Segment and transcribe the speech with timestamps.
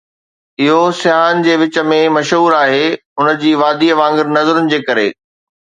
[0.67, 5.11] اهو سياحن جي وچ ۾ مشهور آهي ان جي وادي وانگر نظرن جي ڪري.